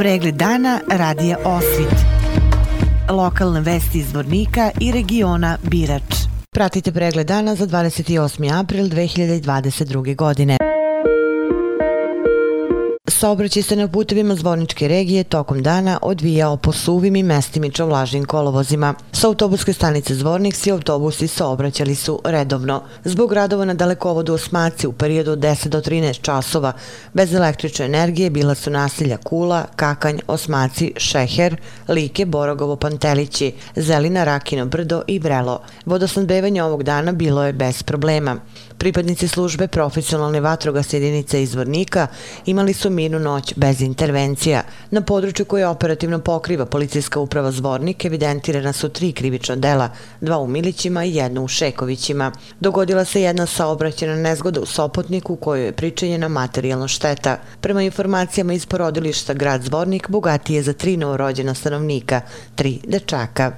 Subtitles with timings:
[0.00, 1.94] Pregled dana radija Osvit.
[3.10, 6.14] Lokalne vesti iz Vornika i regiona Birač.
[6.50, 8.60] Pratite pregled dana za 28.
[8.60, 10.16] april 2022.
[10.16, 10.69] godine.
[13.20, 18.94] Saobraćaj se na putevima Zvorničke regije tokom dana odvijao po suvim i mestimično vlažnim kolovozima.
[19.12, 22.82] Sa autobuske stanice Zvornik svi autobusi saobraćali su redovno.
[23.04, 26.72] Zbog radova na dalekovodu Osmaci u periodu od 10 do 13 časova
[27.12, 31.56] bez električne energije bila su nasilja Kula, Kakanj, Osmaci, Šeher,
[31.88, 35.60] Like, Borogovo, Pantelići, Zelina, Rakino, Brdo i Vrelo.
[35.86, 38.36] Vodosnadbevanje ovog dana bilo je bez problema.
[38.80, 42.06] Pripadnici službe profesionalne vatrogasne jedinice izvornika
[42.46, 44.62] imali su mirnu noć bez intervencija.
[44.90, 49.88] Na području koje operativno pokriva policijska uprava Zvornik evidentirana su tri krivična dela,
[50.20, 52.32] dva u Milićima i jedno u Šekovićima.
[52.60, 57.36] Dogodila se jedna saobraćena nezgoda u Sopotniku kojoj je pričinjena materijalna šteta.
[57.60, 62.20] Prema informacijama iz porodilišta grad Zvornik bogatije je za tri novorođena stanovnika,
[62.54, 63.56] tri dečaka.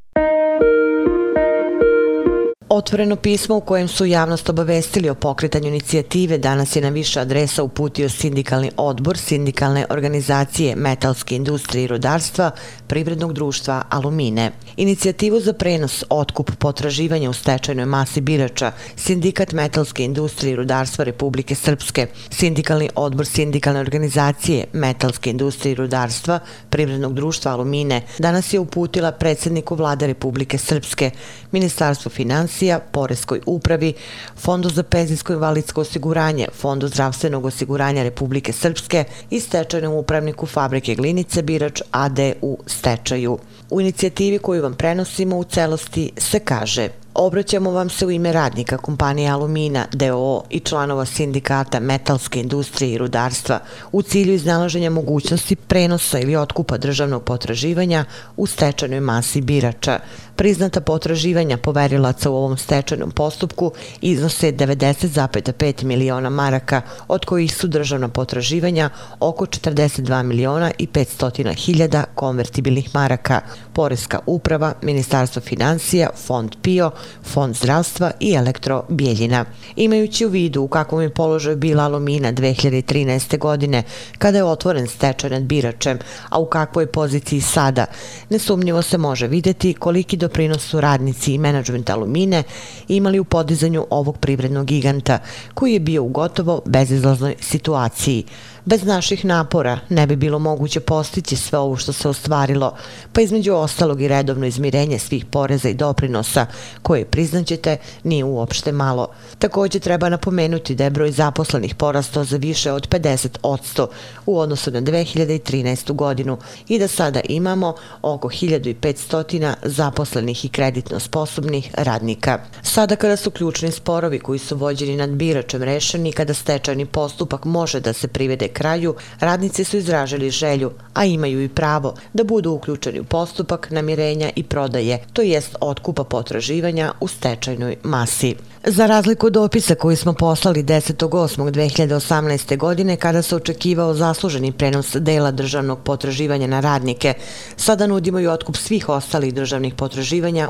[2.74, 7.62] Otvoreno pismo u kojem su javnost obavestili o pokretanju inicijative danas je na više adresa
[7.62, 12.50] uputio sindikalni odbor sindikalne organizacije metalske industrije i rudarstva
[12.86, 14.52] privrednog društva Alumine.
[14.76, 21.54] Inicijativu za prenos otkup potraživanja u stečajnoj masi birača Sindikat metalske industrije i rudarstva Republike
[21.54, 26.38] Srpske, sindikalni odbor sindikalne organizacije metalske industrije i rudarstva
[26.70, 31.10] privrednog društva Alumine danas je uputila predsjedniku vlade Republike Srpske,
[31.50, 33.94] Ministarstvu financije agencija, Poreskoj upravi,
[34.36, 40.94] Fondu za penzijsko i validsko osiguranje, Fondu zdravstvenog osiguranja Republike Srpske i stečajnom upravniku fabrike
[40.94, 43.38] Glinice Birač AD u stečaju.
[43.70, 48.76] U inicijativi koju vam prenosimo u celosti se kaže– Obraćamo vam se u ime radnika
[48.76, 53.58] kompanije Alumina, DOO i članova sindikata metalske industrije i rudarstva
[53.92, 58.04] u cilju iznalaženja mogućnosti prenosa ili otkupa državnog potraživanja
[58.36, 59.98] u stečanoj masi birača.
[60.42, 68.08] Priznata potraživanja poverilaca u ovom stečajnom postupku iznose 90,5 miliona maraka, od kojih su državna
[68.08, 73.40] potraživanja oko 42 miliona i 500 hiljada konvertibilnih maraka.
[73.72, 76.90] Poreska uprava, Ministarstvo financija, Fond PIO,
[77.32, 79.44] Fond zdravstva i elektrobijeljina.
[79.76, 83.38] Imajući u vidu u kakvom je položaju bila alumina 2013.
[83.38, 83.82] godine,
[84.18, 85.98] kada je otvoren stečaj nad biračem,
[86.28, 87.86] a u kakvoj poziciji sada,
[88.30, 92.42] nesumnjivo se može videti koliki doprinos su radnici i menadžment alumine
[92.88, 95.18] imali u podizanju ovog privrednog giganta,
[95.54, 98.24] koji je bio u gotovo bezizlaznoj situaciji.
[98.64, 102.74] Bez naših napora ne bi bilo moguće postići sve ovo što se ostvarilo,
[103.12, 106.46] pa između ostalog i redovno izmirenje svih poreza i doprinosa,
[106.82, 109.08] koje, priznaćete, nije uopšte malo.
[109.38, 113.86] Također treba napomenuti da je broj zaposlenih porastao za više od 50%
[114.26, 115.92] u odnosu na 2013.
[115.92, 116.38] godinu
[116.68, 122.38] i da sada imamo oko 1500 zaposlenih i kreditno sposobnih radnika.
[122.62, 127.80] Sada kada su ključni sporovi koji su vođeni nad biračem rešeni, kada stečajni postupak može
[127.80, 133.00] da se privede kraju, radnici su izražili želju, a imaju i pravo, da budu uključeni
[133.00, 138.34] u postupak namirenja i prodaje, to jest otkupa potraživanja u stečajnoj masi.
[138.64, 142.56] Za razliku od opisa koji smo poslali 10.8.2018.
[142.56, 147.14] godine kada se očekivao zasluženi prenos dela državnog potraživanja na radnike,
[147.56, 150.01] sada nudimo i otkup svih ostalih državnih potraživanja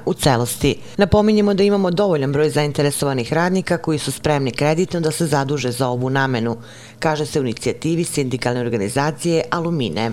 [0.07, 0.77] u celosti.
[0.97, 5.89] Napominjemo da imamo dovoljan broj zainteresovanih radnika koji su spremni kreditno da se zaduže za
[5.89, 6.57] ovu namenu,
[6.99, 10.13] kaže se u inicijativi sindikalne organizacije Alumine.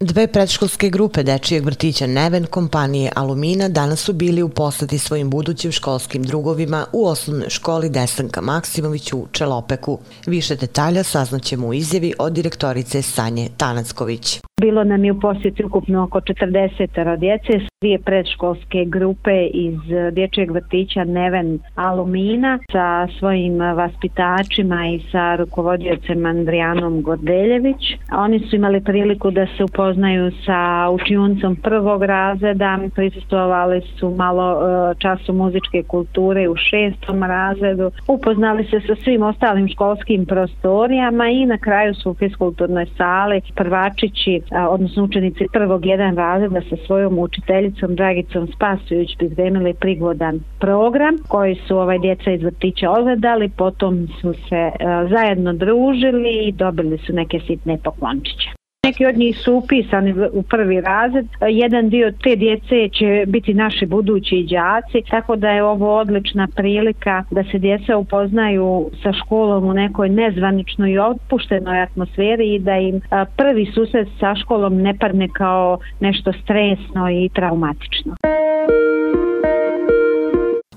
[0.00, 5.72] Dve predškolske grupe dečijeg vrtića Neven kompanije Alumina danas su bili u poseti svojim budućim
[5.72, 9.98] školskim drugovima u osnovnoj školi Desanka Maksimović u Čelopeku.
[10.26, 14.40] Više detalja saznaćemo u izjavi od direktorice Sanje Tanacković.
[14.60, 20.50] Bilo nam je u posjeti ukupno oko 40 djece, dvije predškolske grupe iz e, dječjeg
[20.50, 27.82] vrtića Neven Alumina sa svojim vaspitačima i sa rukovodiocem Andrijanom Gordeljević.
[28.12, 34.94] Oni su imali priliku da se upoznaju sa učioncom prvog razreda, prisustovali su malo e,
[34.98, 41.58] času muzičke kulture u šestom razredu, upoznali se sa svim ostalim školskim prostorijama i na
[41.58, 48.48] kraju su u fiskulturnoj sali prvačići odnosno učenici prvog jedan razreda sa svojom učiteljicom Dragicom
[48.54, 54.70] Spasović pripremili prigodan program koji su ovaj djeca iz vrtića ogledali, potom su se
[55.10, 58.55] zajedno družili i dobili su neke sitne poklončiće.
[58.86, 63.54] Neki od njih su upisani u prvi razred, e, jedan dio te djece će biti
[63.54, 69.64] naši budući đaci, tako da je ovo odlična prilika da se djeca upoznaju sa školom
[69.64, 73.00] u nekoj nezvaničnoj i otpuštenoj atmosferi i da im e,
[73.36, 78.16] prvi susret sa školom ne padne kao nešto stresno i traumatično.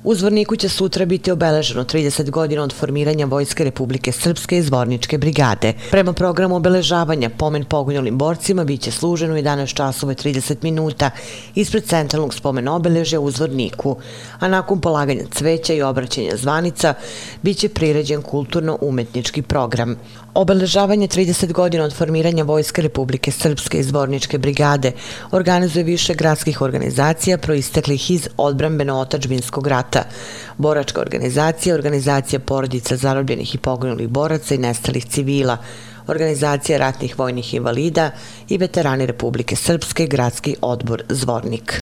[0.10, 5.18] U Zvorniku će sutra biti obeleženo 30 godina od formiranja Vojske Republike Srpske i Zvorničke
[5.18, 5.74] brigade.
[5.92, 11.12] Prema programu obeležavanja pomen pogunjolim borcima bit će u 11 časova 30 minuta
[11.56, 13.98] ispred centralnog spomen obeležja u Zvorniku,
[14.40, 16.94] a nakon polaganja cveća i obraćanja zvanica
[17.42, 19.96] bit će priređen kulturno-umetnički program.
[20.34, 24.92] Obeležavanje 30 godina od formiranja Vojske Republike Srpske i Zvorničke brigade
[25.32, 29.99] organizuje više gradskih organizacija proisteklih iz odbrambeno-otačbinskog rata.
[30.57, 35.57] Boračka organizacija, organizacija porodica zarobljenih i poginulih boraca i nestalih civila,
[36.07, 38.12] organizacija ratnih vojnih invalida
[38.50, 41.80] i veterani Republike Srpske, gradski odbor Zvornik.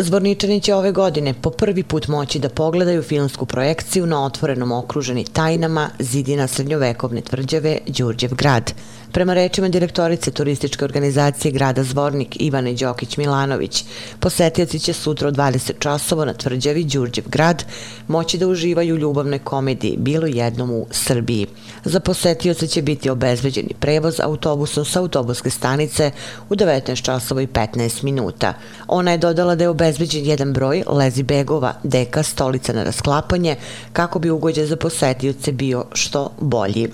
[0.00, 5.24] Zvorničani će ove godine po prvi put moći da pogledaju filmsku projekciju na otvorenom okruženi
[5.24, 8.72] tajnama zidina srednjovekovne tvrđave Đurđev grad.
[9.12, 13.84] Prema rečima direktorice turističke organizacije grada Zvornik Ivane Đokić-Milanović,
[14.20, 17.64] posetioci će sutra od 20 časova na tvrđavi Đurđev grad
[18.08, 21.46] moći da uživaju ljubavne komedije bilo jednom u Srbiji.
[21.84, 26.10] Za posetioce će biti obezbeđeni prevoz autobusom sa autobuske stanice
[26.48, 28.54] u 19 časova i 15 minuta.
[28.88, 33.56] Ona je dodala da je obezbeđen jedan broj lezi begova, deka, stolica na rasklapanje
[33.92, 36.88] kako bi ugođaj za posetioce bio što bolji.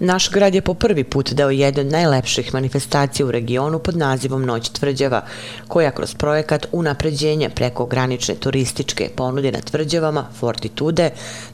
[0.00, 4.44] Naš grad je po prvi put dao jedan od najlepših manifestacija u regionu pod nazivom
[4.44, 5.22] Noć tvrđava,
[5.68, 11.10] koja kroz projekat unapređenja preko granične turističke ponude na tvrđavama Fortitude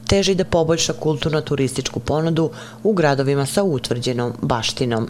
[0.07, 2.51] teži da poboljša kulturno-turističku ponudu
[2.83, 5.07] u gradovima sa utvrđenom baštinom.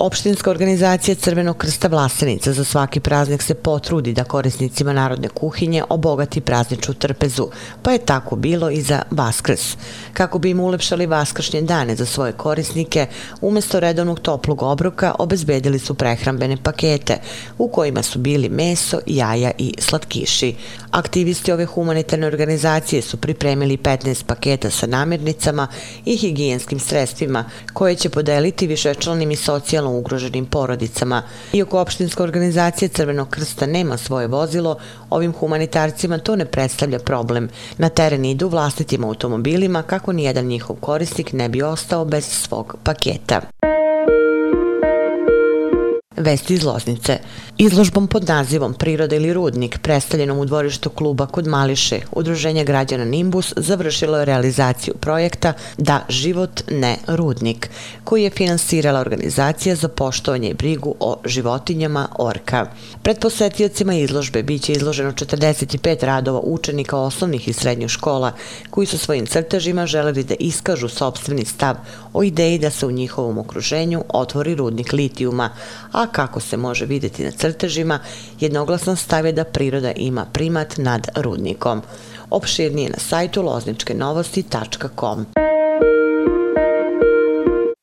[0.00, 6.40] Opštinska organizacija Crvenog krsta Vlasenica za svaki praznik se potrudi da korisnicima narodne kuhinje obogati
[6.40, 7.48] prazniču trpezu,
[7.82, 9.76] pa je tako bilo i za Vaskrs.
[10.12, 13.06] Kako bi im ulepšali vaskršnje dane za svoje korisnike,
[13.40, 17.16] umjesto redovnog toplog obroka obezbedili su prehrambene pakete
[17.58, 20.54] u kojima su bili meso, jaja i slatkiši.
[20.90, 25.68] Aktivisti ove humanitarne organizacije su pripremili 15 paketa sa namirnicama
[26.04, 31.22] i higijenskim sredstvima koje će podeliti višečlanim i socijalnom socijalno ugroženim porodicama.
[31.52, 34.76] Iako opštinska organizacija Crvenog krsta nema svoje vozilo,
[35.10, 37.48] ovim humanitarcima to ne predstavlja problem.
[37.78, 43.40] Na teren idu vlastitim automobilima kako nijedan njihov korisnik ne bi ostao bez svog paketa.
[46.16, 47.18] Vesti iz Loznice.
[47.60, 53.52] Izložbom pod nazivom Priroda ili rudnik, predstavljenom u dvorištu kluba kod Mališe, Udruženje građana Nimbus
[53.56, 57.70] završilo je realizaciju projekta Da život ne rudnik,
[58.04, 62.66] koji je finansirala organizacija za poštovanje i brigu o životinjama Orka.
[63.02, 68.32] Pred posetiocima izložbe biće izloženo 45 radova učenika osnovnih i srednjih škola,
[68.70, 71.76] koji su svojim crtežima želeli da iskažu sobstveni stav
[72.12, 75.50] o ideji da se u njihovom okruženju otvori rudnik litijuma,
[75.92, 77.47] a kako se može vidjeti na crtežima,
[78.40, 81.82] jednoglasno stave da priroda ima primat nad rudnikom.
[82.30, 85.26] Opširnije na sajtu lozničkenovosti.com.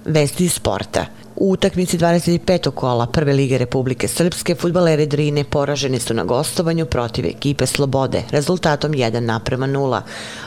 [0.05, 1.05] Vesti iz sporta.
[1.37, 2.71] U utakmici 25.
[2.71, 8.91] kola Prve lige Republike Srpske futbaleri Drine poraženi su na gostovanju protiv ekipe Slobode rezultatom
[8.91, 10.01] 1 naprema 0,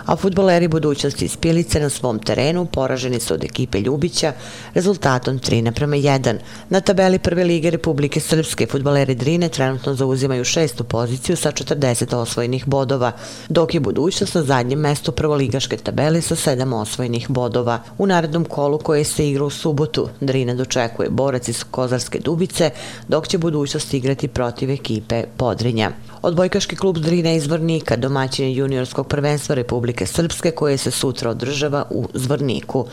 [0.05, 4.33] a futbaleri budućnosti iz Pilice na svom terenu poraženi su od ekipe Ljubića
[4.75, 6.37] rezultatom 3 naprema 1.
[6.69, 12.69] Na tabeli Prve lige Republike Srpske futbaleri Drine trenutno zauzimaju šestu poziciju sa 40 osvojenih
[12.69, 13.13] bodova,
[13.49, 17.83] dok je budućnost na zadnjem mestu prvoligaške tabele sa 7 osvojenih bodova.
[17.99, 22.71] U narednom kolu koje se igra u subotu Drine dočekuje očekuje borac iz Kozarske dubice,
[23.09, 25.91] dok će budućnost igrati protiv ekipe Podrinja.
[26.23, 32.09] Odbojkaški klub Drina iz Zvornika, domaćin juniorskog prvenstva Republike Srpske, koje se sutra održava u
[32.15, 32.87] Zvorniku.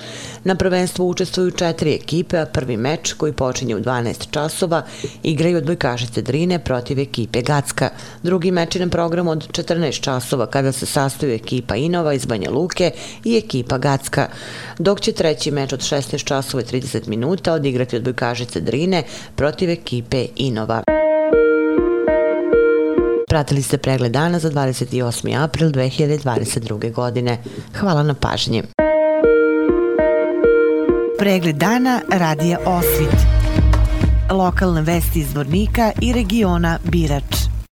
[0.43, 4.81] Na prvenstvu učestvuju četiri ekipe, a prvi meč, koji počinje u 12 časova,
[5.23, 7.89] igraju odbojkašice Drine protiv ekipe Gacka.
[8.23, 12.51] Drugi meč je na programu od 14 časova, kada se sastoju ekipa Inova iz Banja
[12.51, 12.91] Luke
[13.23, 14.27] i ekipa Gacka.
[14.79, 19.03] Dok će treći meč od 16 časova i 30 minuta odigrati odbojkašice Drine
[19.35, 20.94] protiv ekipe Inova.
[23.35, 25.43] Pratili ste pregled dana za 28.
[25.43, 26.91] april 2022.
[26.91, 27.37] godine.
[27.79, 28.63] Hvala na pažnji.
[31.19, 33.15] Pregled dana radija Osvit.
[34.31, 37.54] Lokalne vesti iz Vornika i regiona Birač.